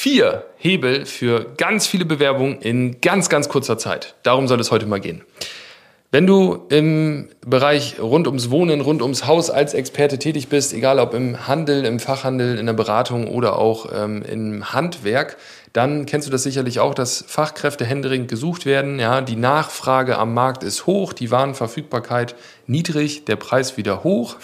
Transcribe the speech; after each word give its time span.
vier 0.00 0.46
Hebel 0.56 1.04
für 1.04 1.44
ganz 1.58 1.86
viele 1.86 2.06
Bewerbungen 2.06 2.62
in 2.62 3.02
ganz, 3.02 3.28
ganz 3.28 3.50
kurzer 3.50 3.76
Zeit. 3.76 4.14
Darum 4.22 4.48
soll 4.48 4.58
es 4.58 4.70
heute 4.70 4.86
mal 4.86 4.98
gehen. 4.98 5.20
Wenn 6.10 6.26
du 6.26 6.64
im 6.70 7.28
Bereich 7.44 8.00
rund 8.00 8.26
ums 8.26 8.50
Wohnen, 8.50 8.80
rund 8.80 9.02
ums 9.02 9.26
Haus 9.26 9.50
als 9.50 9.74
Experte 9.74 10.18
tätig 10.18 10.48
bist, 10.48 10.72
egal 10.72 10.98
ob 11.00 11.12
im 11.12 11.46
Handel, 11.46 11.84
im 11.84 12.00
Fachhandel, 12.00 12.58
in 12.58 12.64
der 12.64 12.72
Beratung 12.72 13.28
oder 13.28 13.58
auch 13.58 13.92
ähm, 13.94 14.22
im 14.22 14.72
Handwerk, 14.72 15.36
dann 15.74 16.06
kennst 16.06 16.26
du 16.26 16.32
das 16.32 16.44
sicherlich 16.44 16.80
auch, 16.80 16.94
dass 16.94 17.22
Fachkräfte 17.28 17.84
händeringend 17.84 18.28
gesucht 18.28 18.64
werden. 18.64 18.98
Ja, 18.98 19.20
die 19.20 19.36
Nachfrage 19.36 20.16
am 20.16 20.32
Markt 20.32 20.64
ist 20.64 20.86
hoch, 20.86 21.12
die 21.12 21.30
Warenverfügbarkeit 21.30 22.34
niedrig, 22.66 23.26
der 23.26 23.36
Preis 23.36 23.76
wieder 23.76 24.02
hoch. 24.02 24.36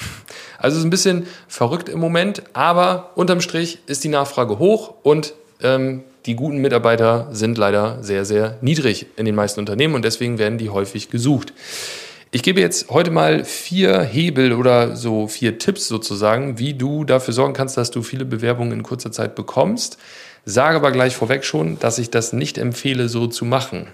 Also 0.58 0.74
es 0.76 0.80
ist 0.80 0.86
ein 0.86 0.90
bisschen 0.90 1.26
verrückt 1.48 1.88
im 1.88 1.98
Moment, 1.98 2.42
aber 2.52 3.10
unterm 3.14 3.40
Strich 3.40 3.78
ist 3.86 4.04
die 4.04 4.08
Nachfrage 4.08 4.58
hoch 4.58 4.94
und 5.02 5.34
ähm, 5.62 6.02
die 6.26 6.34
guten 6.34 6.58
Mitarbeiter 6.58 7.28
sind 7.30 7.56
leider 7.56 8.02
sehr, 8.02 8.24
sehr 8.24 8.58
niedrig 8.60 9.06
in 9.16 9.26
den 9.26 9.34
meisten 9.34 9.60
Unternehmen 9.60 9.94
und 9.94 10.04
deswegen 10.04 10.38
werden 10.38 10.58
die 10.58 10.70
häufig 10.70 11.10
gesucht. 11.10 11.52
Ich 12.32 12.42
gebe 12.42 12.60
jetzt 12.60 12.90
heute 12.90 13.12
mal 13.12 13.44
vier 13.44 14.02
Hebel 14.02 14.52
oder 14.52 14.96
so 14.96 15.28
vier 15.28 15.58
Tipps 15.58 15.86
sozusagen, 15.86 16.58
wie 16.58 16.74
du 16.74 17.04
dafür 17.04 17.32
sorgen 17.32 17.54
kannst, 17.54 17.76
dass 17.76 17.90
du 17.92 18.02
viele 18.02 18.24
Bewerbungen 18.24 18.72
in 18.72 18.82
kurzer 18.82 19.12
Zeit 19.12 19.36
bekommst. 19.36 19.98
Sage 20.44 20.76
aber 20.76 20.90
gleich 20.90 21.16
vorweg 21.16 21.44
schon, 21.44 21.78
dass 21.78 21.98
ich 21.98 22.10
das 22.10 22.32
nicht 22.32 22.58
empfehle, 22.58 23.08
so 23.08 23.26
zu 23.26 23.44
machen. 23.44 23.86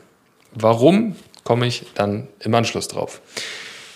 Warum, 0.55 1.16
komme 1.45 1.66
ich 1.66 1.85
dann 1.95 2.29
im 2.41 2.55
Anschluss 2.55 2.88
drauf. 2.88 3.21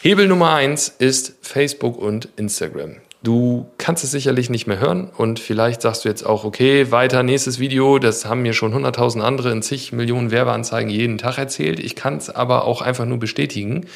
Hebel 0.03 0.29
Nummer 0.29 0.53
eins 0.53 0.89
ist 0.99 1.35
Facebook 1.43 1.99
und 1.99 2.29
Instagram. 2.37 2.97
Du 3.27 3.67
kannst 3.77 4.05
es 4.05 4.13
sicherlich 4.13 4.51
nicht 4.51 4.69
mehr 4.69 4.79
hören 4.79 5.11
und 5.11 5.41
vielleicht 5.41 5.83
sagst 5.83 6.05
du 6.05 6.09
jetzt 6.09 6.25
auch, 6.25 6.45
okay, 6.45 6.93
weiter, 6.93 7.25
nächstes 7.25 7.59
Video, 7.59 7.99
das 7.99 8.25
haben 8.25 8.43
mir 8.43 8.53
schon 8.53 8.73
100.000 8.73 9.21
andere 9.21 9.51
in 9.51 9.63
zig 9.63 9.93
Millionen 9.93 10.31
Werbeanzeigen 10.31 10.89
jeden 10.89 11.19
Tag 11.19 11.37
erzählt. 11.37 11.81
Ich 11.81 11.97
kann 11.97 12.19
es 12.19 12.31
aber 12.31 12.67
auch 12.67 12.83
einfach 12.83 13.05
nur 13.05 13.19
bestätigen. 13.19 13.87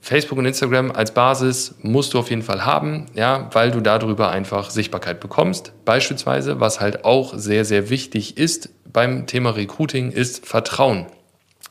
Facebook 0.00 0.38
und 0.38 0.46
Instagram 0.46 0.92
als 0.92 1.12
Basis 1.12 1.74
musst 1.82 2.14
du 2.14 2.18
auf 2.18 2.30
jeden 2.30 2.40
Fall 2.40 2.64
haben, 2.64 3.04
ja, 3.12 3.50
weil 3.52 3.70
du 3.70 3.82
darüber 3.82 4.30
einfach 4.30 4.70
Sichtbarkeit 4.70 5.20
bekommst. 5.20 5.74
Beispielsweise, 5.84 6.58
was 6.58 6.80
halt 6.80 7.04
auch 7.04 7.34
sehr, 7.36 7.66
sehr 7.66 7.90
wichtig 7.90 8.38
ist 8.38 8.70
beim 8.90 9.26
Thema 9.26 9.50
Recruiting, 9.50 10.10
ist 10.10 10.46
Vertrauen. 10.46 11.04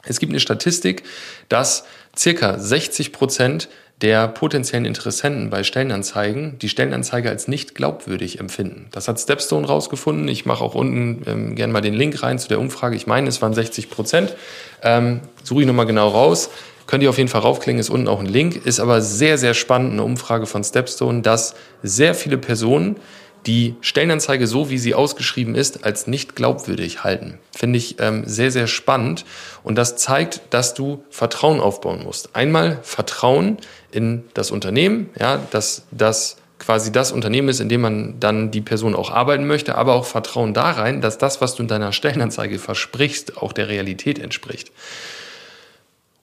Es 0.04 0.20
gibt 0.20 0.32
eine 0.32 0.40
Statistik, 0.40 1.02
dass 1.50 1.86
circa 2.16 2.60
60 2.60 3.12
Prozent 3.14 3.68
der 4.02 4.28
potenziellen 4.28 4.86
Interessenten 4.86 5.50
bei 5.50 5.64
Stellenanzeigen 5.64 6.60
die 6.60 6.68
Stellenanzeige 6.68 7.30
als 7.30 7.48
nicht 7.48 7.76
glaubwürdig 7.76 8.40
empfinden. 8.40 8.88
Das 8.92 9.08
hat 9.08 9.20
Stepstone 9.20 9.66
rausgefunden. 9.66 10.28
Ich 10.28 10.46
mache 10.46 10.64
auch 10.64 10.76
unten 10.76 11.24
ähm, 11.26 11.56
gerne 11.56 11.72
mal 11.72 11.82
den 11.82 11.94
Link 11.94 12.22
rein 12.22 12.38
zu 12.38 12.50
der 12.50 12.60
Umfrage. 12.60 12.96
Ich 12.96 13.08
meine, 13.08 13.30
es 13.30 13.42
waren 13.42 13.54
60 13.54 13.90
Prozent. 13.90 14.36
Ähm, 14.84 15.22
suche 15.44 15.62
ich 15.62 15.68
nochmal 15.68 15.86
genau 15.86 16.10
raus. 16.10 16.50
Könnt 16.88 17.04
ihr 17.04 17.10
auf 17.10 17.18
jeden 17.18 17.30
Fall 17.30 17.42
raufklicken, 17.42 17.80
ist 17.80 17.90
unten 17.90 18.08
auch 18.08 18.20
ein 18.20 18.26
Link. 18.26 18.66
Ist 18.66 18.80
aber 18.80 19.02
sehr, 19.02 19.38
sehr 19.38 19.54
spannend, 19.54 19.94
eine 19.94 20.04
Umfrage 20.04 20.46
von 20.46 20.64
Stepstone, 20.64 21.22
dass 21.22 21.56
sehr 21.82 22.14
viele 22.14 22.38
Personen 22.38 22.98
die 23.46 23.76
Stellenanzeige 23.82 24.48
so, 24.48 24.70
wie 24.70 24.78
sie 24.78 24.96
ausgeschrieben 24.96 25.56
ist, 25.56 25.84
als 25.84 26.08
nicht 26.08 26.36
glaubwürdig 26.36 27.04
halten. 27.04 27.38
Finde 27.56 27.78
ich 27.78 27.98
ähm, 28.00 28.24
sehr, 28.26 28.52
sehr 28.52 28.68
spannend. 28.68 29.26
Und 29.64 29.76
das 29.76 29.98
zeigt, 29.98 30.42
dass 30.50 30.74
du 30.74 31.04
Vertrauen 31.10 31.60
aufbauen 31.60 32.04
musst. 32.04 32.36
Einmal 32.36 32.80
Vertrauen 32.82 33.58
in 33.92 34.24
das 34.34 34.52
Unternehmen, 34.52 35.10
ja, 35.20 35.40
dass 35.52 35.84
das 35.92 36.38
quasi 36.58 36.92
das 36.92 37.12
Unternehmen 37.12 37.50
ist, 37.50 37.60
in 37.60 37.70
dem 37.70 37.82
man 37.82 38.20
dann 38.20 38.50
die 38.50 38.62
Person 38.62 38.96
auch 38.96 39.12
arbeiten 39.12 39.46
möchte, 39.46 39.76
aber 39.76 39.94
auch 39.94 40.06
Vertrauen 40.06 40.54
da 40.54 40.72
rein, 40.72 41.02
dass 41.02 41.18
das, 41.18 41.42
was 41.42 41.56
du 41.56 41.64
in 41.64 41.68
deiner 41.68 41.92
Stellenanzeige 41.92 42.60
versprichst, 42.60 43.38
auch 43.38 43.54
der 43.54 43.68
Realität 43.68 44.20
entspricht. 44.20 44.72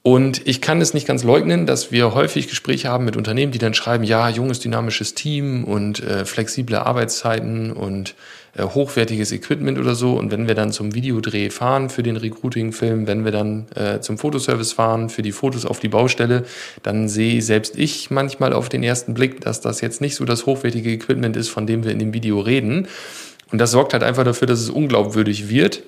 Und 0.05 0.49
ich 0.49 0.61
kann 0.61 0.81
es 0.81 0.95
nicht 0.95 1.07
ganz 1.07 1.23
leugnen, 1.23 1.65
dass 1.65 1.93
wir 1.93 2.13
häufig 2.13 2.49
Gespräche 2.49 2.89
haben 2.89 3.05
mit 3.05 3.17
Unternehmen, 3.17 3.53
die 3.53 3.61
dann 3.61 3.73
schreiben, 3.73 4.03
ja, 4.03 4.29
junges, 4.29 4.59
dynamisches 4.59 5.15
Team 5.15 5.63
und 5.63 6.03
äh, 6.03 6.25
flexible 6.25 6.75
Arbeitszeiten 6.75 7.73
und 7.73 8.17
äh, 8.57 8.65
hochwertiges 8.65 9.31
Equipment 9.31 9.79
oder 9.79 9.95
so. 9.95 10.15
Und 10.15 10.33
wenn 10.33 10.49
wir 10.49 10.57
dann 10.57 10.73
zum 10.73 10.93
Videodreh 10.97 11.51
fahren 11.51 11.89
für 11.89 12.03
den 12.03 12.17
Recruiting-Film, 12.17 13.07
wenn 13.07 13.25
wir 13.25 13.31
dann 13.31 13.67
äh, 13.77 14.01
zum 14.01 14.19
Fotoservice 14.19 14.73
fahren 14.73 15.09
für 15.09 15.23
die 15.23 15.31
Fotos 15.31 15.65
auf 15.65 15.79
die 15.79 15.89
Baustelle, 15.89 16.47
dann 16.83 17.09
sehe 17.09 17.41
selbst 17.41 17.79
ich 17.79 18.11
manchmal 18.11 18.53
auf 18.55 18.69
den 18.69 18.83
ersten 18.83 19.15
Blick, 19.15 19.41
dass 19.43 19.61
das 19.61 19.81
jetzt 19.83 20.01
nicht 20.01 20.17
so 20.17 20.25
das 20.25 20.47
hochwertige 20.47 20.91
Equipment 20.91 21.37
ist, 21.37 21.49
von 21.49 21.65
dem 21.65 21.85
wir 21.85 21.93
in 21.93 22.01
dem 22.01 22.13
Video 22.13 22.41
reden. 22.41 22.89
Und 23.53 23.59
das 23.61 23.71
sorgt 23.71 23.93
halt 23.93 24.03
einfach 24.03 24.25
dafür, 24.25 24.49
dass 24.49 24.59
es 24.59 24.71
unglaubwürdig 24.71 25.49
wird 25.49 25.85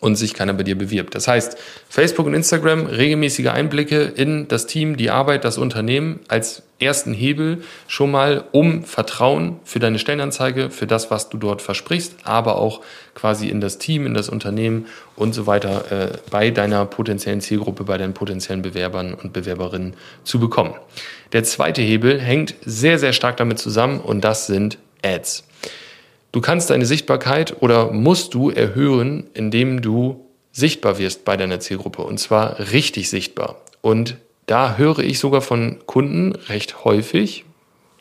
und 0.00 0.16
sich 0.16 0.34
keiner 0.34 0.52
bei 0.52 0.62
dir 0.62 0.76
bewirbt. 0.76 1.14
Das 1.14 1.28
heißt, 1.28 1.56
Facebook 1.88 2.26
und 2.26 2.34
Instagram, 2.34 2.86
regelmäßige 2.86 3.46
Einblicke 3.46 4.02
in 4.02 4.46
das 4.46 4.66
Team, 4.66 4.96
die 4.96 5.10
Arbeit, 5.10 5.44
das 5.44 5.56
Unternehmen 5.56 6.20
als 6.28 6.62
ersten 6.78 7.14
Hebel 7.14 7.62
schon 7.88 8.10
mal, 8.10 8.44
um 8.52 8.84
Vertrauen 8.84 9.58
für 9.64 9.78
deine 9.78 9.98
Stellenanzeige, 9.98 10.70
für 10.70 10.86
das, 10.86 11.10
was 11.10 11.30
du 11.30 11.38
dort 11.38 11.62
versprichst, 11.62 12.14
aber 12.24 12.56
auch 12.56 12.82
quasi 13.14 13.48
in 13.48 13.60
das 13.60 13.78
Team, 13.78 14.06
in 14.06 14.14
das 14.14 14.28
Unternehmen 14.28 14.86
und 15.16 15.32
so 15.32 15.46
weiter 15.46 15.90
äh, 15.90 16.18
bei 16.30 16.50
deiner 16.50 16.84
potenziellen 16.84 17.40
Zielgruppe, 17.40 17.84
bei 17.84 17.98
deinen 17.98 18.14
potenziellen 18.14 18.62
Bewerbern 18.62 19.14
und 19.14 19.32
Bewerberinnen 19.32 19.94
zu 20.22 20.38
bekommen. 20.38 20.74
Der 21.32 21.44
zweite 21.44 21.82
Hebel 21.82 22.20
hängt 22.20 22.54
sehr, 22.64 22.98
sehr 22.98 23.14
stark 23.14 23.38
damit 23.38 23.58
zusammen 23.58 24.00
und 24.00 24.22
das 24.22 24.46
sind 24.46 24.78
Ads. 25.02 25.44
Du 26.32 26.40
kannst 26.40 26.70
deine 26.70 26.86
Sichtbarkeit 26.86 27.62
oder 27.62 27.90
musst 27.90 28.34
du 28.34 28.50
erhöhen, 28.50 29.28
indem 29.34 29.80
du 29.80 30.26
sichtbar 30.52 30.98
wirst 30.98 31.24
bei 31.24 31.36
deiner 31.36 31.60
Zielgruppe 31.60 32.02
und 32.02 32.18
zwar 32.18 32.58
richtig 32.72 33.08
sichtbar. 33.08 33.56
Und 33.80 34.16
da 34.46 34.76
höre 34.76 34.98
ich 34.98 35.18
sogar 35.18 35.40
von 35.40 35.78
Kunden 35.86 36.34
recht 36.48 36.84
häufig, 36.84 37.44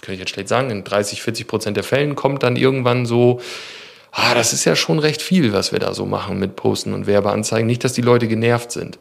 kann 0.02 0.14
ich 0.14 0.20
jetzt 0.20 0.32
schlecht 0.32 0.50
sagen, 0.50 0.70
in 0.70 0.84
30, 0.84 1.22
40 1.22 1.48
Prozent 1.48 1.78
der 1.78 1.84
Fällen 1.84 2.16
kommt 2.16 2.44
dann 2.44 2.56
irgendwann 2.56 3.06
so, 3.06 3.40
ah, 4.12 4.34
das 4.34 4.54
ist 4.54 4.66
ja 4.66 4.76
schon 4.76 5.00
recht 5.00 5.22
viel, 5.22 5.54
was 5.54 5.72
wir 5.72 5.80
da 5.80 5.94
so 5.94 6.06
machen 6.06 6.40
mit 6.40 6.56
Posten 6.56 6.94
und 6.94 7.08
Werbeanzeigen. 7.08 7.68
Nicht, 7.68 7.84
dass 7.84 7.94
die 7.94 8.02
Leute 8.02 8.28
genervt 8.28 8.72
sind. 8.72 9.00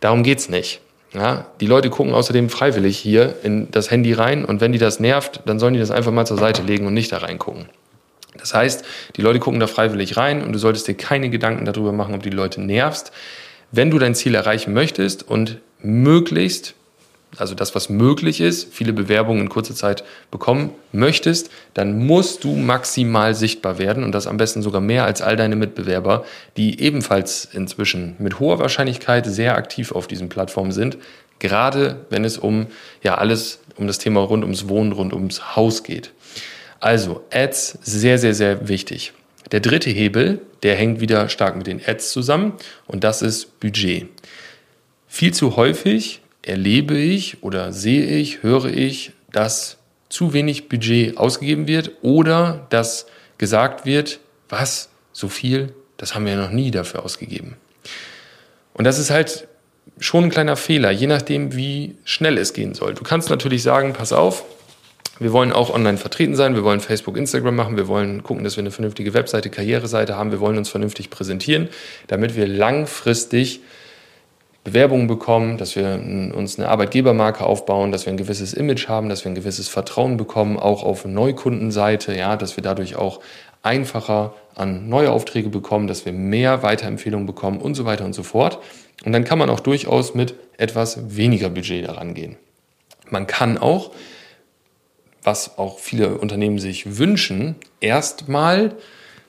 Darum 0.00 0.22
geht's 0.22 0.48
nicht. 0.48 0.80
Ja, 1.14 1.46
die 1.60 1.66
Leute 1.66 1.88
gucken 1.88 2.12
außerdem 2.12 2.50
freiwillig 2.50 2.98
hier 2.98 3.36
in 3.42 3.70
das 3.70 3.90
Handy 3.90 4.12
rein 4.12 4.44
und 4.44 4.60
wenn 4.60 4.72
die 4.72 4.78
das 4.78 5.00
nervt, 5.00 5.40
dann 5.46 5.58
sollen 5.58 5.72
die 5.72 5.80
das 5.80 5.90
einfach 5.90 6.12
mal 6.12 6.26
zur 6.26 6.36
Seite 6.36 6.62
legen 6.62 6.86
und 6.86 6.92
nicht 6.92 7.12
da 7.12 7.18
reingucken. 7.18 7.66
Das 8.38 8.54
heißt, 8.54 8.84
die 9.16 9.22
Leute 9.22 9.38
gucken 9.38 9.60
da 9.60 9.66
freiwillig 9.66 10.16
rein 10.16 10.42
und 10.42 10.52
du 10.52 10.58
solltest 10.58 10.88
dir 10.88 10.94
keine 10.94 11.30
Gedanken 11.30 11.64
darüber 11.64 11.92
machen, 11.92 12.14
ob 12.14 12.22
die 12.22 12.30
Leute 12.30 12.60
nervst. 12.60 13.12
Wenn 13.70 13.90
du 13.90 13.98
dein 13.98 14.14
Ziel 14.14 14.34
erreichen 14.34 14.72
möchtest 14.72 15.28
und 15.28 15.58
möglichst, 15.80 16.74
also 17.36 17.54
das, 17.54 17.74
was 17.74 17.90
möglich 17.90 18.40
ist, 18.40 18.72
viele 18.72 18.94
Bewerbungen 18.94 19.42
in 19.42 19.48
kurzer 19.50 19.74
Zeit 19.74 20.02
bekommen 20.30 20.70
möchtest, 20.92 21.50
dann 21.74 22.06
musst 22.06 22.44
du 22.44 22.54
maximal 22.54 23.34
sichtbar 23.34 23.78
werden 23.78 24.02
und 24.02 24.12
das 24.12 24.26
am 24.26 24.38
besten 24.38 24.62
sogar 24.62 24.80
mehr 24.80 25.04
als 25.04 25.20
all 25.20 25.36
deine 25.36 25.56
Mitbewerber, 25.56 26.24
die 26.56 26.80
ebenfalls 26.80 27.44
inzwischen 27.44 28.16
mit 28.18 28.40
hoher 28.40 28.58
Wahrscheinlichkeit 28.58 29.26
sehr 29.26 29.56
aktiv 29.56 29.92
auf 29.92 30.06
diesen 30.06 30.30
Plattformen 30.30 30.72
sind, 30.72 30.96
gerade 31.38 32.06
wenn 32.08 32.24
es 32.24 32.38
um 32.38 32.66
ja 33.02 33.16
alles 33.16 33.60
um 33.76 33.86
das 33.86 33.98
Thema 33.98 34.20
rund 34.20 34.42
ums 34.42 34.68
Wohnen, 34.68 34.92
rund 34.92 35.12
ums 35.12 35.54
Haus 35.54 35.82
geht. 35.82 36.12
Also 36.80 37.24
Ads 37.32 37.78
sehr, 37.82 38.18
sehr, 38.18 38.34
sehr 38.34 38.68
wichtig. 38.68 39.12
Der 39.50 39.60
dritte 39.60 39.90
Hebel, 39.90 40.40
der 40.62 40.76
hängt 40.76 41.00
wieder 41.00 41.28
stark 41.28 41.56
mit 41.56 41.66
den 41.66 41.80
Ads 41.84 42.10
zusammen 42.10 42.52
und 42.86 43.04
das 43.04 43.22
ist 43.22 43.60
Budget. 43.60 44.08
Viel 45.06 45.32
zu 45.32 45.56
häufig 45.56 46.20
erlebe 46.42 46.96
ich 46.96 47.42
oder 47.42 47.72
sehe 47.72 48.06
ich, 48.06 48.42
höre 48.42 48.66
ich, 48.66 49.12
dass 49.32 49.78
zu 50.08 50.32
wenig 50.32 50.68
Budget 50.68 51.16
ausgegeben 51.16 51.66
wird 51.66 51.92
oder 52.02 52.66
dass 52.70 53.06
gesagt 53.38 53.84
wird, 53.86 54.20
was, 54.48 54.88
so 55.12 55.28
viel, 55.28 55.74
das 55.96 56.14
haben 56.14 56.26
wir 56.26 56.36
noch 56.36 56.50
nie 56.50 56.70
dafür 56.70 57.04
ausgegeben. 57.04 57.56
Und 58.72 58.84
das 58.84 58.98
ist 58.98 59.10
halt 59.10 59.48
schon 59.98 60.24
ein 60.24 60.30
kleiner 60.30 60.56
Fehler, 60.56 60.90
je 60.90 61.06
nachdem, 61.06 61.56
wie 61.56 61.96
schnell 62.04 62.38
es 62.38 62.52
gehen 62.52 62.74
soll. 62.74 62.94
Du 62.94 63.02
kannst 63.02 63.30
natürlich 63.30 63.62
sagen, 63.62 63.92
pass 63.92 64.12
auf, 64.12 64.44
wir 65.18 65.32
wollen 65.32 65.52
auch 65.52 65.72
online 65.74 65.98
vertreten 65.98 66.34
sein, 66.36 66.54
wir 66.54 66.64
wollen 66.64 66.80
Facebook, 66.80 67.16
Instagram 67.16 67.56
machen, 67.56 67.76
wir 67.76 67.88
wollen 67.88 68.22
gucken, 68.22 68.44
dass 68.44 68.56
wir 68.56 68.62
eine 68.62 68.70
vernünftige 68.70 69.14
Webseite, 69.14 69.50
Karriereseite 69.50 70.16
haben, 70.16 70.30
wir 70.30 70.40
wollen 70.40 70.58
uns 70.58 70.68
vernünftig 70.68 71.10
präsentieren, 71.10 71.68
damit 72.06 72.36
wir 72.36 72.46
langfristig 72.46 73.60
Bewerbungen 74.64 75.06
bekommen, 75.06 75.56
dass 75.56 75.76
wir 75.76 76.00
uns 76.34 76.58
eine 76.58 76.68
Arbeitgebermarke 76.68 77.44
aufbauen, 77.44 77.90
dass 77.90 78.06
wir 78.06 78.12
ein 78.12 78.18
gewisses 78.18 78.52
Image 78.52 78.88
haben, 78.88 79.08
dass 79.08 79.24
wir 79.24 79.32
ein 79.32 79.34
gewisses 79.34 79.68
Vertrauen 79.68 80.16
bekommen, 80.16 80.58
auch 80.58 80.82
auf 80.82 81.04
Neukundenseite, 81.04 82.14
ja, 82.14 82.36
dass 82.36 82.56
wir 82.56 82.62
dadurch 82.62 82.96
auch 82.96 83.20
einfacher 83.62 84.34
an 84.54 84.88
neue 84.88 85.10
Aufträge 85.10 85.48
bekommen, 85.48 85.86
dass 85.86 86.04
wir 86.04 86.12
mehr 86.12 86.62
Weiterempfehlungen 86.62 87.26
bekommen 87.26 87.60
und 87.60 87.74
so 87.74 87.84
weiter 87.84 88.04
und 88.04 88.12
so 88.12 88.22
fort. 88.22 88.58
Und 89.04 89.12
dann 89.12 89.24
kann 89.24 89.38
man 89.38 89.50
auch 89.50 89.60
durchaus 89.60 90.14
mit 90.14 90.34
etwas 90.58 91.16
weniger 91.16 91.48
Budget 91.48 91.88
daran 91.88 92.14
gehen. 92.14 92.36
Man 93.08 93.26
kann 93.26 93.56
auch 93.58 93.92
was 95.28 95.58
auch 95.58 95.78
viele 95.78 96.16
Unternehmen 96.16 96.58
sich 96.58 96.96
wünschen, 96.96 97.56
erstmal 97.82 98.72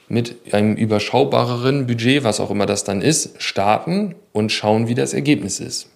mit 0.07 0.54
einem 0.54 0.78
überschaubareren 0.78 1.88
Budget, 1.88 2.24
was 2.24 2.40
auch 2.40 2.51
immer 2.51 2.66
das 2.66 2.86
dann 2.86 3.01
ist, 3.01 3.42
starten 3.44 4.16
und 4.31 4.54
schauen, 4.54 4.88
wie 4.88 4.96
das 4.96 5.13
Ergebnis 5.13 5.60
ist. 5.60 5.90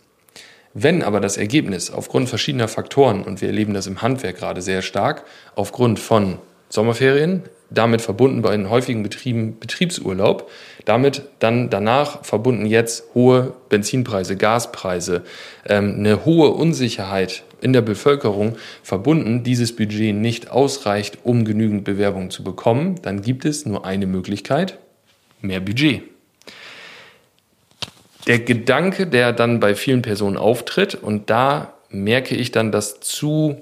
Wenn 0.73 1.03
aber 1.03 1.21
das 1.21 1.37
Ergebnis 1.37 1.89
aufgrund 1.89 2.27
verschiedener 2.27 2.67
Faktoren, 2.67 3.23
und 3.23 3.39
wir 3.39 3.47
erleben 3.47 3.73
das 3.73 3.87
im 3.87 4.01
Handwerk 4.01 4.35
gerade 4.35 4.61
sehr 4.61 4.81
stark, 4.81 5.23
aufgrund 5.55 5.99
von 5.99 6.37
Sommerferien, 6.67 7.43
damit 7.69 8.01
verbunden 8.01 8.41
bei 8.41 8.51
den 8.57 8.69
häufigen 8.69 9.03
Betrieben 9.03 9.57
Betriebsurlaub, 9.57 10.51
damit 10.83 11.21
dann 11.39 11.69
danach 11.69 12.25
verbunden 12.25 12.65
jetzt 12.65 13.05
hohe 13.13 13.53
Benzinpreise, 13.69 14.35
Gaspreise, 14.35 15.23
ähm, 15.65 15.95
eine 15.97 16.25
hohe 16.25 16.49
Unsicherheit 16.49 17.43
in 17.63 17.73
der 17.73 17.81
Bevölkerung 17.81 18.57
verbunden, 18.83 19.43
dieses 19.43 19.75
Budget 19.75 20.15
nicht 20.15 20.51
ausreicht, 20.51 21.19
um 21.23 21.45
genügend 21.45 21.83
Bewerbungen 21.83 22.29
zu 22.29 22.43
bekommen, 22.43 23.01
dann 23.01 23.21
gibt 23.21 23.45
es 23.45 23.65
nur 23.65 23.85
eine 23.85 24.05
Möglichkeit, 24.05 24.77
mehr 25.41 25.59
Budget. 25.59 26.03
Der 28.27 28.39
Gedanke, 28.39 29.07
der 29.07 29.33
dann 29.33 29.59
bei 29.59 29.75
vielen 29.75 30.01
Personen 30.01 30.37
auftritt, 30.37 30.95
und 30.95 31.29
da 31.29 31.73
merke 31.89 32.35
ich 32.35 32.51
dann, 32.51 32.71
dass 32.71 32.99
zu 33.01 33.57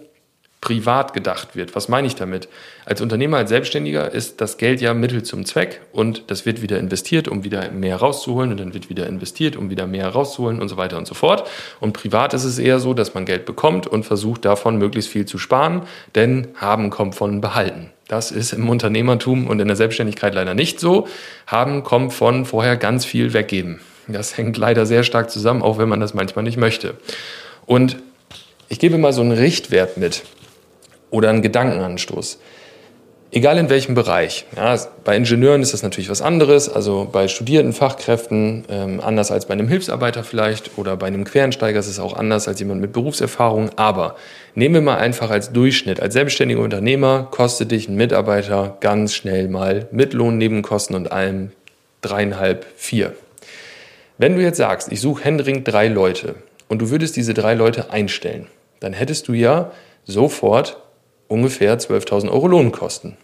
privat 0.62 1.14
gedacht 1.14 1.56
wird. 1.56 1.76
Was 1.76 1.90
meine 1.90 2.06
ich 2.06 2.16
damit? 2.16 2.48
Als 2.86 3.02
Unternehmer, 3.02 3.38
als 3.38 3.50
Selbstständiger 3.50 4.12
ist 4.12 4.42
das 4.42 4.58
Geld 4.58 4.80
ja 4.80 4.94
Mittel 4.94 5.24
zum 5.24 5.44
Zweck 5.44 5.82
und 5.92 6.24
das 6.28 6.46
wird 6.46 6.62
wieder 6.62 6.78
investiert, 6.78 7.28
um 7.28 7.44
wieder 7.44 7.72
mehr 7.72 7.98
rauszuholen 7.98 8.52
und 8.52 8.60
dann 8.60 8.76
wird 8.76 8.88
wieder 8.88 9.08
investiert, 9.08 9.56
um 9.56 9.72
wieder 9.72 9.88
mehr 9.88 10.08
rauszuholen 10.08 10.62
und 10.62 10.70
so 10.70 10.78
weiter 10.78 10.98
und 10.98 11.08
so 11.08 11.16
fort. 11.16 11.50
Und 11.80 11.94
privat 11.94 12.36
ist 12.36 12.44
es 12.44 12.60
eher 12.60 12.80
so, 12.80 12.94
dass 12.94 13.16
man 13.16 13.26
Geld 13.26 13.46
bekommt 13.46 13.88
und 13.88 14.04
versucht 14.04 14.46
davon 14.46 14.78
möglichst 14.78 15.10
viel 15.10 15.26
zu 15.26 15.40
sparen, 15.40 15.82
denn 16.14 16.50
haben 16.56 16.92
kommt 16.92 17.16
von 17.16 17.42
behalten. 17.42 17.90
Das 18.08 18.30
ist 18.30 18.54
im 18.54 18.70
Unternehmertum 18.70 19.48
und 19.48 19.60
in 19.60 19.68
der 19.68 19.78
Selbstständigkeit 19.78 20.36
leider 20.36 20.54
nicht 20.54 20.80
so. 20.80 21.08
Haben 21.48 21.84
kommt 21.84 22.14
von 22.14 22.46
vorher 22.46 22.78
ganz 22.78 23.04
viel 23.04 23.34
weggeben. 23.34 23.80
Das 24.08 24.38
hängt 24.38 24.58
leider 24.58 24.86
sehr 24.86 25.04
stark 25.04 25.32
zusammen, 25.32 25.64
auch 25.64 25.80
wenn 25.80 25.90
man 25.90 26.00
das 26.00 26.14
manchmal 26.14 26.44
nicht 26.44 26.58
möchte. 26.58 26.96
Und 27.66 27.98
ich 28.70 28.80
gebe 28.80 29.00
mal 29.00 29.12
so 29.12 29.22
einen 29.22 29.32
Richtwert 29.32 29.98
mit 29.98 30.24
oder 31.12 31.30
einen 31.30 31.44
Gedankenanstoß. 31.44 32.40
Egal 33.34 33.58
in 33.58 33.70
welchem 33.70 33.96
Bereich. 33.96 34.46
Ja, 34.58 34.78
bei 35.06 35.16
Ingenieuren 35.16 35.62
ist 35.62 35.72
das 35.72 35.84
natürlich 35.84 36.10
was 36.10 36.22
anderes, 36.22 36.68
also 36.68 37.08
bei 37.10 37.30
studierten 37.30 37.72
Fachkräften 37.72 38.66
ähm, 38.68 39.00
anders 39.00 39.32
als 39.32 39.46
bei 39.46 39.54
einem 39.54 39.70
Hilfsarbeiter 39.70 40.26
vielleicht 40.26 40.78
oder 40.78 40.98
bei 40.98 41.08
einem 41.08 41.24
Quereinsteiger 41.24 41.80
ist 41.80 41.88
es 41.88 41.98
auch 41.98 42.14
anders 42.14 42.50
als 42.50 42.60
jemand 42.60 42.82
mit 42.82 42.92
Berufserfahrung. 42.92 43.70
Aber 43.78 44.18
nehmen 44.54 44.76
wir 44.76 44.82
mal 44.82 44.98
einfach 44.98 45.30
als 45.30 45.54
Durchschnitt. 45.54 46.02
Als 46.02 46.14
selbstständiger 46.14 46.60
Unternehmer 46.60 47.30
kostet 47.32 47.72
dich 47.72 47.88
ein 47.88 47.96
Mitarbeiter 47.96 48.76
ganz 48.82 49.14
schnell 49.14 49.48
mal 49.48 49.88
mit 49.92 50.12
Lohnnebenkosten 50.12 50.98
und 50.98 51.14
allem 51.14 51.52
dreieinhalb, 52.02 52.66
vier. 52.76 53.14
Wenn 54.18 54.36
du 54.36 54.42
jetzt 54.42 54.58
sagst, 54.58 54.92
ich 54.92 55.00
suche 55.00 55.24
händeringend 55.24 55.66
drei 55.72 55.88
Leute 55.88 56.36
und 56.68 56.82
du 56.82 56.90
würdest 56.90 57.16
diese 57.16 57.34
drei 57.34 57.54
Leute 57.54 57.92
einstellen, 57.92 58.48
dann 58.82 58.92
hättest 58.92 59.30
du 59.30 59.34
ja 59.34 59.72
sofort 60.04 60.81
ungefähr 61.32 61.80
12.000 61.80 62.30
Euro 62.30 62.48
Lohnkosten. 62.48 63.18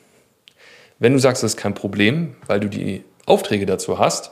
Wenn 0.98 1.14
du 1.14 1.20
sagst, 1.20 1.44
das 1.44 1.52
ist 1.52 1.58
kein 1.58 1.74
Problem, 1.74 2.36
weil 2.48 2.60
du 2.60 2.70
die 2.70 3.04
Aufträge 3.26 3.66
dazu 3.66 4.00
hast, 4.00 4.32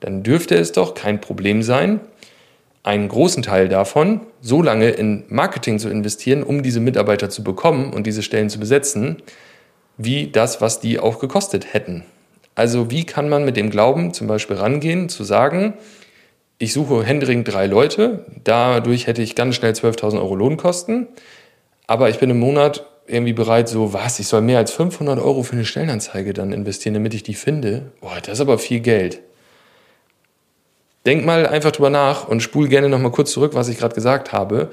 dann 0.00 0.22
dürfte 0.22 0.54
es 0.54 0.72
doch 0.72 0.94
kein 0.94 1.20
Problem 1.20 1.62
sein, 1.62 2.00
einen 2.84 3.08
großen 3.08 3.42
Teil 3.42 3.68
davon 3.68 4.20
so 4.40 4.62
lange 4.62 4.90
in 4.90 5.24
Marketing 5.28 5.80
zu 5.80 5.88
investieren, 5.88 6.44
um 6.44 6.62
diese 6.62 6.78
Mitarbeiter 6.78 7.28
zu 7.28 7.42
bekommen 7.42 7.92
und 7.92 8.06
diese 8.06 8.22
Stellen 8.22 8.48
zu 8.48 8.60
besetzen, 8.60 9.22
wie 9.98 10.28
das, 10.30 10.60
was 10.60 10.78
die 10.78 11.00
auch 11.00 11.18
gekostet 11.18 11.72
hätten. 11.74 12.04
Also 12.54 12.90
wie 12.90 13.04
kann 13.04 13.28
man 13.28 13.44
mit 13.44 13.56
dem 13.56 13.70
Glauben 13.70 14.14
zum 14.14 14.28
Beispiel 14.28 14.56
rangehen, 14.56 15.08
zu 15.08 15.24
sagen, 15.24 15.74
ich 16.58 16.72
suche 16.72 17.04
händeringend 17.04 17.52
drei 17.52 17.66
Leute, 17.66 18.24
dadurch 18.44 19.08
hätte 19.08 19.20
ich 19.20 19.34
ganz 19.34 19.56
schnell 19.56 19.72
12.000 19.72 20.18
Euro 20.18 20.36
Lohnkosten, 20.36 21.08
aber 21.86 22.08
ich 22.08 22.18
bin 22.18 22.30
im 22.30 22.38
Monat 22.38 22.86
irgendwie 23.06 23.32
bereit, 23.32 23.68
so, 23.68 23.92
was, 23.92 24.18
ich 24.18 24.26
soll 24.26 24.42
mehr 24.42 24.58
als 24.58 24.72
500 24.72 25.18
Euro 25.18 25.42
für 25.42 25.52
eine 25.52 25.64
Stellenanzeige 25.64 26.32
dann 26.32 26.52
investieren, 26.52 26.94
damit 26.94 27.14
ich 27.14 27.22
die 27.22 27.34
finde. 27.34 27.92
Boah, 28.00 28.16
das 28.20 28.34
ist 28.34 28.40
aber 28.40 28.58
viel 28.58 28.80
Geld. 28.80 29.20
Denk 31.04 31.24
mal 31.24 31.46
einfach 31.46 31.70
drüber 31.70 31.90
nach 31.90 32.26
und 32.26 32.40
spul 32.40 32.68
gerne 32.68 32.88
nochmal 32.88 33.12
kurz 33.12 33.30
zurück, 33.30 33.54
was 33.54 33.68
ich 33.68 33.78
gerade 33.78 33.94
gesagt 33.94 34.32
habe. 34.32 34.70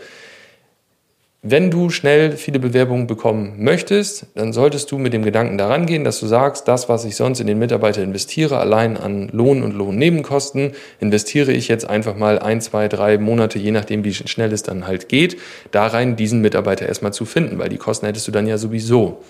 Wenn 1.45 1.69
du 1.69 1.89
schnell 1.89 2.37
viele 2.37 2.57
Bewerbungen 2.57 3.05
bekommen 3.05 3.55
möchtest, 3.57 4.27
dann 4.33 4.53
solltest 4.53 4.89
du 4.89 4.97
mit 4.97 5.11
dem 5.11 5.23
Gedanken 5.23 5.57
daran 5.57 5.85
gehen, 5.85 6.05
dass 6.05 6.21
du 6.21 6.25
sagst, 6.25 6.69
das, 6.69 6.87
was 6.87 7.03
ich 7.03 7.17
sonst 7.17 7.41
in 7.41 7.47
den 7.47 7.59
Mitarbeiter 7.59 8.01
investiere, 8.01 8.59
allein 8.59 8.95
an 8.95 9.27
Lohn 9.27 9.61
und 9.61 9.73
Lohnnebenkosten, 9.73 10.71
investiere 11.01 11.51
ich 11.51 11.67
jetzt 11.67 11.83
einfach 11.83 12.15
mal 12.15 12.39
ein, 12.39 12.61
zwei, 12.61 12.87
drei 12.87 13.17
Monate, 13.17 13.59
je 13.59 13.71
nachdem, 13.71 14.05
wie 14.05 14.13
schnell 14.13 14.53
es 14.53 14.63
dann 14.63 14.87
halt 14.87 15.09
geht, 15.09 15.35
da 15.71 15.85
rein, 15.87 16.15
diesen 16.15 16.39
Mitarbeiter 16.39 16.87
erstmal 16.87 17.11
zu 17.11 17.25
finden, 17.25 17.59
weil 17.59 17.67
die 17.67 17.75
Kosten 17.75 18.05
hättest 18.05 18.25
du 18.25 18.31
dann 18.31 18.47
ja 18.47 18.57
sowieso. 18.57 19.21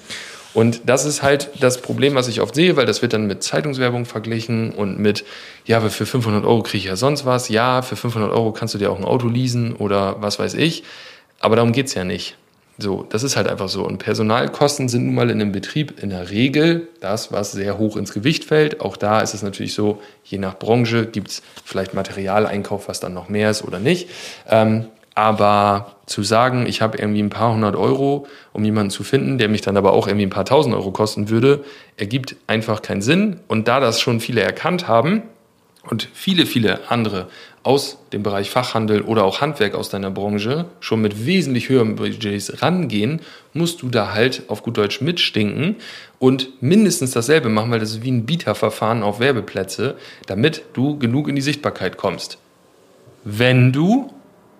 Und 0.54 0.81
das 0.86 1.06
ist 1.06 1.24
halt 1.24 1.50
das 1.62 1.81
Problem, 1.81 2.13
was 2.13 2.27
ich 2.27 2.42
oft 2.42 2.54
sehe, 2.54 2.75
weil 2.75 2.86
das 2.86 3.01
wird 3.01 3.13
dann 3.13 3.25
mit 3.25 3.42
Zeitungswerbung 3.42 4.06
verglichen 4.06 4.69
und 4.69 5.00
mit, 5.00 5.25
ja, 5.65 5.81
für 5.81 6.06
500 6.06 6.45
Euro 6.45 6.62
kriege 6.62 6.77
ich 6.77 6.86
ja 6.86 6.95
sonst 6.95 7.25
was. 7.25 7.50
Ja, 7.50 7.81
für 7.81 7.95
500 7.95 8.31
Euro 8.31 8.51
kannst 8.51 8.75
du 8.75 8.77
dir 8.77 8.92
auch 8.92 9.00
ein 9.00 9.04
Auto 9.04 9.27
leasen 9.27 9.75
oder 9.75 10.18
was 10.21 10.38
weiß 10.38 10.54
ich. 10.54 10.83
Aber 11.43 11.57
darum 11.57 11.73
geht's 11.73 11.93
ja 11.93 12.05
nicht. 12.05 12.37
So, 12.77 13.05
das 13.07 13.21
ist 13.21 13.35
halt 13.35 13.49
einfach 13.49 13.67
so. 13.67 13.85
Und 13.85 13.97
Personalkosten 13.97 14.87
sind 14.87 15.05
nun 15.05 15.13
mal 15.13 15.29
in 15.29 15.41
einem 15.41 15.51
Betrieb 15.51 16.01
in 16.01 16.09
der 16.09 16.29
Regel 16.29 16.87
das, 17.01 17.33
was 17.33 17.51
sehr 17.51 17.77
hoch 17.77 17.97
ins 17.97 18.13
Gewicht 18.13 18.45
fällt. 18.45 18.79
Auch 18.79 18.95
da 18.95 19.19
ist 19.19 19.33
es 19.33 19.43
natürlich 19.43 19.73
so, 19.73 20.01
je 20.23 20.37
nach 20.37 20.57
Branche 20.57 21.05
gibt's 21.05 21.43
vielleicht 21.65 21.93
Materialeinkauf, 21.93 22.87
was 22.87 23.01
dann 23.01 23.13
noch 23.13 23.27
mehr 23.27 23.51
ist 23.51 23.65
oder 23.65 23.79
nicht. 23.79 24.09
Ähm, 24.49 24.85
aber 25.15 25.97
zu 26.05 26.23
sagen, 26.23 26.65
ich 26.65 26.81
habe 26.81 26.97
irgendwie 26.97 27.21
ein 27.21 27.29
paar 27.29 27.53
hundert 27.53 27.75
Euro, 27.75 28.25
um 28.53 28.63
jemanden 28.63 28.89
zu 28.89 29.03
finden, 29.03 29.37
der 29.37 29.49
mich 29.49 29.61
dann 29.61 29.75
aber 29.75 29.91
auch 29.91 30.07
irgendwie 30.07 30.25
ein 30.25 30.31
paar 30.31 30.45
tausend 30.45 30.73
Euro 30.73 30.91
kosten 30.91 31.27
würde, 31.27 31.65
ergibt 31.97 32.37
einfach 32.47 32.81
keinen 32.81 33.01
Sinn. 33.01 33.41
Und 33.49 33.67
da 33.67 33.81
das 33.81 33.99
schon 33.99 34.21
viele 34.21 34.39
erkannt 34.39 34.87
haben, 34.87 35.23
und 35.83 36.07
viele, 36.13 36.45
viele 36.45 36.89
andere 36.89 37.27
aus 37.63 37.97
dem 38.12 38.24
Bereich 38.24 38.50
Fachhandel 38.50 39.01
oder 39.01 39.24
auch 39.24 39.41
Handwerk 39.41 39.75
aus 39.75 39.89
deiner 39.89 40.12
Branche 40.12 40.65
schon 40.80 41.01
mit 41.01 41.25
wesentlich 41.25 41.69
höheren 41.69 41.95
Budgets 41.95 42.62
rangehen, 42.62 43.21
musst 43.53 43.81
du 43.81 43.89
da 43.89 44.13
halt 44.13 44.44
auf 44.47 44.63
gut 44.63 44.77
Deutsch 44.77 45.01
mitstinken 45.01 45.77
und 46.19 46.62
mindestens 46.62 47.12
dasselbe 47.12 47.50
machen, 47.50 47.71
weil 47.71 47.80
das 47.80 47.91
ist 47.91 48.03
wie 48.03 48.12
ein 48.12 48.25
Bieterverfahren 48.25 49.03
auf 49.03 49.19
Werbeplätze, 49.19 49.95
damit 50.25 50.63
du 50.74 50.97
genug 51.00 51.27
in 51.27 51.36
die 51.36 51.41
Sichtbarkeit 51.41 51.98
kommst. 51.98 52.38
Wenn 53.24 53.72
du 53.72 54.12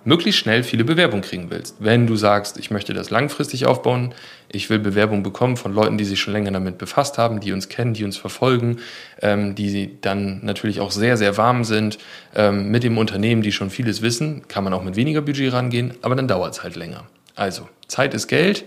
möglichst 0.06 0.40
schnell 0.40 0.64
viele 0.64 0.84
Bewerbungen 0.84 1.24
kriegen 1.24 1.50
willst. 1.50 1.76
Wenn 1.80 2.08
du 2.08 2.16
sagst, 2.16 2.58
ich 2.58 2.72
möchte 2.72 2.94
das 2.94 3.10
langfristig 3.10 3.66
aufbauen, 3.66 4.14
ich 4.50 4.70
will 4.70 4.80
Bewerbungen 4.80 5.24
bekommen 5.24 5.58
von 5.58 5.74
Leuten, 5.74 5.98
die 5.98 6.06
sich 6.06 6.20
schon 6.20 6.34
länger 6.34 6.52
damit 6.52 6.78
befasst 6.78 7.18
haben, 7.18 7.40
die 7.40 7.52
uns 7.54 7.70
kennen, 7.70 7.94
die 7.94 8.04
uns 8.04 8.18
verfolgen, 8.18 8.80
ähm, 9.22 9.56
die 9.56 10.00
dann 10.02 10.40
natürlich 10.44 10.80
auch 10.80 10.92
sehr, 10.92 11.18
sehr 11.18 11.38
warm 11.38 11.64
sind 11.64 11.98
ähm, 12.36 12.70
mit 12.70 12.84
dem 12.84 12.98
Unternehmen, 12.98 13.42
die 13.42 13.52
schon 13.52 13.70
vieles 13.70 14.02
wissen, 14.02 14.48
kann 14.48 14.64
man 14.64 14.74
auch 14.74 14.84
mit 14.84 14.96
weniger 14.96 15.22
Budget 15.22 15.54
rangehen, 15.54 15.94
aber 16.02 16.16
dann 16.16 16.28
dauert 16.28 16.54
es 16.54 16.64
halt 16.64 16.76
länger. 16.76 17.06
Also, 17.36 17.68
Zeit 17.88 18.14
ist 18.14 18.28
Geld. 18.28 18.66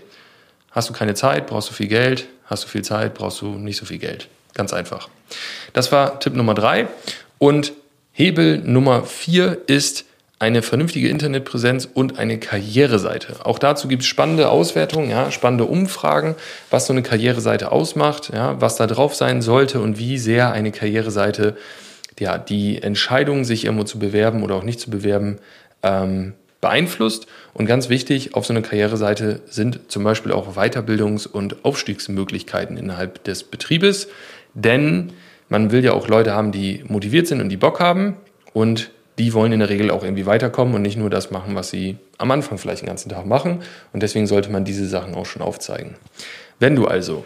Hast 0.71 0.89
du 0.89 0.93
keine 0.93 1.13
Zeit, 1.13 1.47
brauchst 1.47 1.69
du 1.69 1.73
viel 1.73 1.87
Geld. 1.87 2.27
Hast 2.45 2.65
du 2.65 2.67
viel 2.67 2.83
Zeit, 2.83 3.13
brauchst 3.13 3.41
du 3.41 3.47
nicht 3.57 3.77
so 3.77 3.85
viel 3.85 3.97
Geld. 3.97 4.27
Ganz 4.53 4.73
einfach. 4.73 5.09
Das 5.73 5.91
war 5.91 6.19
Tipp 6.19 6.33
Nummer 6.33 6.53
drei. 6.53 6.87
Und 7.37 7.73
Hebel 8.11 8.59
Nummer 8.59 9.03
vier 9.03 9.59
ist, 9.67 10.05
eine 10.39 10.61
vernünftige 10.61 11.09
Internetpräsenz 11.09 11.89
und 11.91 12.19
eine 12.19 12.37
Karriereseite. 12.39 13.45
Auch 13.45 13.57
dazu 13.57 13.87
gibt 13.87 14.03
es 14.03 14.07
spannende 14.07 14.49
Auswertungen, 14.49 15.09
ja, 15.09 15.31
spannende 15.31 15.65
Umfragen, 15.65 16.35
was 16.69 16.85
so 16.85 16.93
eine 16.93 17.01
Karriereseite 17.01 17.71
ausmacht, 17.71 18.31
ja, 18.33 18.61
was 18.61 18.75
da 18.75 18.85
drauf 18.85 19.15
sein 19.15 19.41
sollte 19.41 19.79
und 19.81 19.97
wie 19.97 20.17
sehr 20.19 20.51
eine 20.51 20.71
Karriereseite 20.71 21.57
ja, 22.19 22.37
die 22.37 22.81
Entscheidung, 22.81 23.45
sich 23.45 23.65
irgendwo 23.65 23.83
zu 23.83 23.99
bewerben 23.99 24.43
oder 24.43 24.55
auch 24.55 24.63
nicht 24.63 24.79
zu 24.79 24.89
bewerben, 24.89 25.37
ähm, 25.83 26.33
beeinflusst. 26.61 27.27
Und 27.53 27.65
ganz 27.65 27.89
wichtig, 27.89 28.35
auf 28.35 28.45
so 28.45 28.53
einer 28.53 28.61
Karriereseite 28.61 29.41
sind 29.47 29.79
zum 29.87 30.03
Beispiel 30.03 30.31
auch 30.31 30.55
Weiterbildungs- 30.55 31.27
und 31.27 31.63
Aufstiegsmöglichkeiten 31.65 32.77
innerhalb 32.77 33.23
des 33.23 33.43
Betriebes, 33.43 34.07
denn 34.53 35.13
man 35.49 35.71
will 35.71 35.83
ja 35.83 35.93
auch 35.93 36.07
Leute 36.07 36.33
haben, 36.33 36.51
die 36.51 36.83
motiviert 36.87 37.27
sind 37.27 37.41
und 37.41 37.49
die 37.49 37.57
Bock 37.57 37.79
haben 37.79 38.17
und 38.53 38.89
die 39.17 39.33
wollen 39.33 39.51
in 39.51 39.59
der 39.59 39.69
Regel 39.69 39.89
auch 39.89 40.03
irgendwie 40.03 40.25
weiterkommen 40.25 40.75
und 40.75 40.81
nicht 40.81 40.97
nur 40.97 41.09
das 41.09 41.31
machen, 41.31 41.55
was 41.55 41.69
sie 41.69 41.97
am 42.17 42.29
Anfang 42.31 42.57
vielleicht 42.57 42.81
den 42.81 42.87
ganzen 42.87 43.09
Tag 43.09 43.25
machen. 43.25 43.61
Und 43.93 44.03
deswegen 44.03 44.27
sollte 44.27 44.51
man 44.51 44.63
diese 44.63 44.87
Sachen 44.87 45.15
auch 45.15 45.25
schon 45.25 45.41
aufzeigen. 45.41 45.95
Wenn 46.59 46.75
du 46.75 46.85
also 46.85 47.25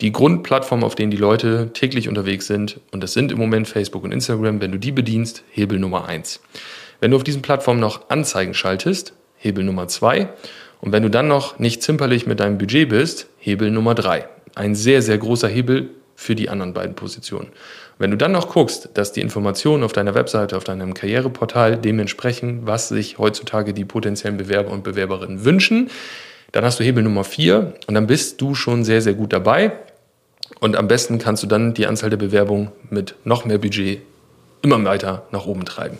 die 0.00 0.12
Grundplattform, 0.12 0.84
auf 0.84 0.94
denen 0.94 1.10
die 1.10 1.16
Leute 1.16 1.70
täglich 1.72 2.08
unterwegs 2.08 2.46
sind, 2.46 2.80
und 2.92 3.02
das 3.02 3.14
sind 3.14 3.32
im 3.32 3.38
Moment 3.38 3.66
Facebook 3.66 4.04
und 4.04 4.12
Instagram, 4.12 4.60
wenn 4.60 4.72
du 4.72 4.78
die 4.78 4.92
bedienst, 4.92 5.42
Hebel 5.50 5.78
Nummer 5.78 6.06
eins. 6.06 6.40
Wenn 7.00 7.10
du 7.10 7.16
auf 7.16 7.24
diesen 7.24 7.42
Plattformen 7.42 7.80
noch 7.80 8.10
Anzeigen 8.10 8.54
schaltest, 8.54 9.14
Hebel 9.36 9.64
Nummer 9.64 9.88
zwei. 9.88 10.28
Und 10.80 10.92
wenn 10.92 11.02
du 11.02 11.10
dann 11.10 11.28
noch 11.28 11.58
nicht 11.58 11.82
zimperlich 11.82 12.26
mit 12.26 12.40
deinem 12.40 12.58
Budget 12.58 12.88
bist, 12.88 13.26
Hebel 13.38 13.70
Nummer 13.70 13.94
drei. 13.94 14.28
Ein 14.54 14.74
sehr, 14.74 15.02
sehr 15.02 15.18
großer 15.18 15.48
Hebel 15.48 15.90
für 16.18 16.34
die 16.34 16.48
anderen 16.48 16.74
beiden 16.74 16.96
Positionen. 16.96 17.46
Wenn 17.96 18.10
du 18.10 18.16
dann 18.16 18.32
noch 18.32 18.48
guckst, 18.48 18.88
dass 18.94 19.12
die 19.12 19.20
Informationen 19.20 19.84
auf 19.84 19.92
deiner 19.92 20.16
Webseite, 20.16 20.56
auf 20.56 20.64
deinem 20.64 20.92
Karriereportal 20.92 21.76
dementsprechend, 21.76 22.66
was 22.66 22.88
sich 22.88 23.18
heutzutage 23.18 23.72
die 23.72 23.84
potenziellen 23.84 24.36
Bewerber 24.36 24.72
und 24.72 24.82
Bewerberinnen 24.82 25.44
wünschen, 25.44 25.90
dann 26.50 26.64
hast 26.64 26.80
du 26.80 26.84
Hebel 26.84 27.04
Nummer 27.04 27.22
vier 27.22 27.74
und 27.86 27.94
dann 27.94 28.08
bist 28.08 28.40
du 28.40 28.56
schon 28.56 28.82
sehr, 28.82 29.00
sehr 29.00 29.14
gut 29.14 29.32
dabei. 29.32 29.70
Und 30.58 30.74
am 30.74 30.88
besten 30.88 31.18
kannst 31.18 31.44
du 31.44 31.46
dann 31.46 31.72
die 31.72 31.86
Anzahl 31.86 32.10
der 32.10 32.16
Bewerbungen 32.16 32.72
mit 32.90 33.14
noch 33.22 33.44
mehr 33.44 33.58
Budget 33.58 34.00
immer 34.62 34.84
weiter 34.84 35.22
nach 35.30 35.46
oben 35.46 35.64
treiben. 35.64 35.98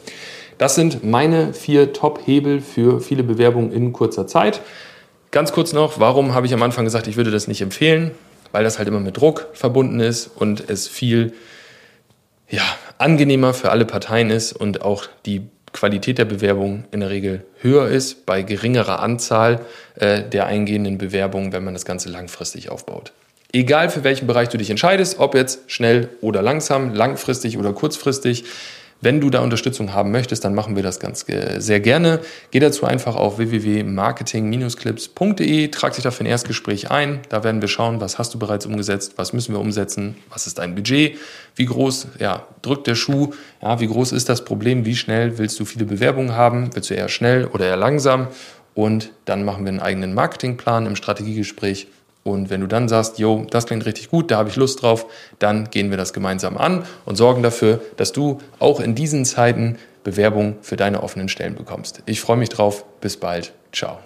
Das 0.59 0.75
sind 0.75 1.05
meine 1.05 1.55
vier 1.55 1.93
Top-Hebel 1.93 2.61
für 2.61 3.01
viele 3.01 3.23
Bewerbungen 3.23 3.71
in 3.71 3.93
kurzer 3.93 4.27
Zeit. 4.27 4.63
Ganz 5.31 5.53
kurz 5.53 5.73
noch, 5.73 6.01
warum 6.01 6.35
habe 6.35 6.47
ich 6.47 6.55
am 6.55 6.63
Anfang 6.65 6.85
gesagt, 6.85 7.07
ich 7.07 7.17
würde 7.17 7.31
das 7.31 7.47
nicht 7.47 7.61
empfehlen? 7.61 8.11
Weil 8.53 8.65
das 8.65 8.79
halt 8.79 8.89
immer 8.89 9.01
mit 9.01 9.17
Druck 9.17 9.49
verbunden 9.53 10.01
ist 10.01 10.31
und 10.35 10.69
es 10.69 10.89
viel 10.89 11.33
ja, 12.49 12.63
angenehmer 12.97 13.55
für 13.55 13.71
alle 13.71 13.85
Parteien 13.85 14.31
ist 14.31 14.53
und 14.53 14.83
auch 14.83 15.07
die 15.27 15.43
Qualität 15.73 16.19
der 16.19 16.25
Bewerbung 16.25 16.85
in 16.91 17.01
der 17.01 17.11
Regel 17.11 17.45
höher 17.61 17.89
ist 17.89 18.25
bei 18.27 18.43
geringerer 18.43 19.01
Anzahl 19.01 19.61
äh, 19.97 20.23
der 20.23 20.47
eingehenden 20.47 20.99
Bewerbungen, 20.99 21.53
wenn 21.53 21.65
man 21.65 21.75
das 21.75 21.85
Ganze 21.85 22.09
langfristig 22.09 22.71
aufbaut. 22.71 23.13
Egal 23.53 23.89
für 23.89 24.05
welchen 24.05 24.27
Bereich 24.27 24.49
du 24.49 24.59
dich 24.59 24.71
entscheidest, 24.71 25.19
ob 25.19 25.35
jetzt 25.35 25.71
schnell 25.71 26.11
oder 26.21 26.43
langsam, 26.43 26.95
langfristig 26.95 27.57
oder 27.57 27.73
kurzfristig, 27.73 28.45
wenn 29.01 29.21
du 29.21 29.31
da 29.31 29.39
Unterstützung 29.41 29.95
haben 29.95 30.11
möchtest, 30.11 30.45
dann 30.45 30.55
machen 30.55 30.75
wir 30.75 30.83
das 30.83 30.99
ganz 30.99 31.25
sehr 31.59 31.79
gerne. 31.81 32.19
Geh 32.51 32.59
dazu 32.59 32.85
einfach 32.85 33.15
auf 33.15 33.39
www.marketing-clips.de, 33.39 35.69
trag 35.69 35.95
dich 35.95 36.03
dafür 36.03 36.27
ein 36.27 36.31
Erstgespräch 36.31 36.91
ein. 36.91 37.21
Da 37.29 37.45
werden 37.45 37.61
wir 37.61 37.69
schauen, 37.69 38.01
was 38.01 38.19
hast 38.19 38.35
du 38.35 38.39
bereits 38.39 38.67
umgesetzt, 38.67 39.13
was 39.17 39.33
müssen 39.33 39.55
wir 39.55 39.61
umsetzen, 39.61 40.17
was 40.31 40.49
ist 40.49 40.59
dein 40.59 40.75
Budget, 40.75 41.17
wie 41.55 41.67
groß 41.67 42.09
ja, 42.19 42.49
drückt 42.63 42.89
der 42.89 42.97
Schuh, 42.97 43.33
ja, 43.63 43.79
wie 43.81 43.87
groß 43.87 44.11
ist 44.13 44.29
das 44.29 44.45
Problem, 44.45 44.85
wie 44.85 44.97
schnell 44.97 45.39
willst 45.39 45.61
du 45.61 45.65
viele 45.65 45.85
Bewerbungen 45.85 46.35
haben, 46.35 46.71
willst 46.75 46.91
du 46.91 46.95
eher 46.95 47.09
schnell 47.09 47.47
oder 47.47 47.67
eher 47.67 47.77
langsam? 47.77 48.27
Und 48.75 49.13
dann 49.25 49.45
machen 49.45 49.65
wir 49.65 49.71
einen 49.71 49.79
eigenen 49.81 50.13
Marketingplan 50.15 50.87
im 50.87 50.97
Strategiegespräch 50.97 51.87
und 52.25 52.51
wenn 52.51 52.61
du 52.61 52.67
dann 52.67 52.89
sagst, 52.89 53.19
jo, 53.19 53.47
das 53.51 53.67
klingt 53.67 53.87
richtig 53.87 54.11
gut, 54.11 54.31
da 54.31 54.39
habe 54.39 54.49
ich 54.49 54.57
Lust 54.57 54.83
drauf, 54.83 55.07
dann 55.39 55.71
gehen 55.71 55.91
wir 55.91 55.97
das 55.97 56.13
gemeinsam 56.13 56.59
an 56.59 56.85
und 57.05 57.17
sorgen 57.17 57.43
dafür, 57.43 57.81
dass 57.97 58.13
du 58.13 58.39
auch 58.59 58.81
in 58.81 58.95
diesen 58.95 59.25
Zeiten 59.25 59.79
Bewerbung 60.05 60.57
für 60.63 60.77
deine 60.77 61.03
offenen 61.03 61.29
Stellen 61.29 61.55
bekommst. 61.55 62.03
Ich 62.07 62.21
freue 62.21 62.37
mich 62.37 62.49
drauf. 62.49 62.85
Bis 63.01 63.17
bald. 63.17 63.53
Ciao. 63.73 63.99